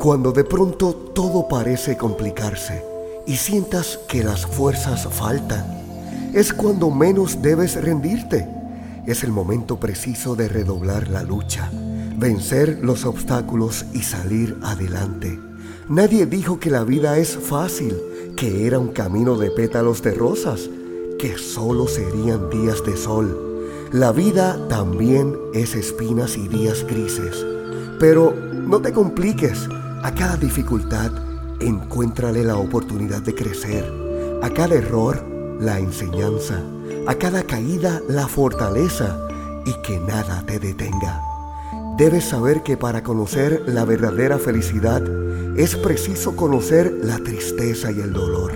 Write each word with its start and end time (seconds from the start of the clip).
Cuando 0.00 0.32
de 0.32 0.44
pronto 0.44 0.94
todo 0.94 1.46
parece 1.46 1.98
complicarse 1.98 2.82
y 3.26 3.36
sientas 3.36 4.00
que 4.08 4.24
las 4.24 4.46
fuerzas 4.46 5.06
faltan, 5.12 6.32
es 6.32 6.54
cuando 6.54 6.90
menos 6.90 7.42
debes 7.42 7.74
rendirte. 7.74 8.48
Es 9.06 9.24
el 9.24 9.30
momento 9.30 9.78
preciso 9.78 10.36
de 10.36 10.48
redoblar 10.48 11.08
la 11.08 11.22
lucha, 11.22 11.70
vencer 12.16 12.78
los 12.80 13.04
obstáculos 13.04 13.84
y 13.92 14.00
salir 14.00 14.56
adelante. 14.62 15.38
Nadie 15.90 16.24
dijo 16.24 16.58
que 16.58 16.70
la 16.70 16.82
vida 16.82 17.18
es 17.18 17.36
fácil, 17.36 17.94
que 18.38 18.66
era 18.66 18.78
un 18.78 18.94
camino 18.94 19.36
de 19.36 19.50
pétalos 19.50 20.00
de 20.00 20.12
rosas, 20.12 20.70
que 21.18 21.36
solo 21.36 21.86
serían 21.86 22.48
días 22.48 22.82
de 22.86 22.96
sol. 22.96 23.68
La 23.92 24.12
vida 24.12 24.66
también 24.70 25.36
es 25.52 25.74
espinas 25.74 26.38
y 26.38 26.48
días 26.48 26.86
grises. 26.86 27.44
Pero 27.98 28.34
no 28.34 28.80
te 28.80 28.94
compliques, 28.94 29.68
a 30.02 30.14
cada 30.14 30.36
dificultad, 30.36 31.10
encuéntrale 31.60 32.42
la 32.42 32.56
oportunidad 32.56 33.20
de 33.20 33.34
crecer. 33.34 33.84
A 34.42 34.50
cada 34.50 34.74
error, 34.74 35.22
la 35.60 35.78
enseñanza. 35.78 36.62
A 37.06 37.14
cada 37.14 37.42
caída, 37.42 38.00
la 38.08 38.26
fortaleza. 38.26 39.18
Y 39.66 39.74
que 39.82 39.98
nada 40.00 40.42
te 40.46 40.58
detenga. 40.58 41.20
Debes 41.98 42.24
saber 42.24 42.62
que 42.62 42.78
para 42.78 43.02
conocer 43.02 43.62
la 43.66 43.84
verdadera 43.84 44.38
felicidad 44.38 45.02
es 45.56 45.76
preciso 45.76 46.34
conocer 46.34 47.00
la 47.02 47.18
tristeza 47.18 47.92
y 47.92 48.00
el 48.00 48.14
dolor. 48.14 48.54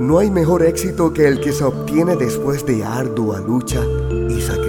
No 0.00 0.20
hay 0.20 0.30
mejor 0.30 0.62
éxito 0.62 1.12
que 1.12 1.26
el 1.26 1.40
que 1.40 1.52
se 1.52 1.64
obtiene 1.64 2.14
después 2.14 2.64
de 2.64 2.84
ardua 2.84 3.40
lucha 3.40 3.84
y 4.28 4.40
sacrificio 4.40 4.67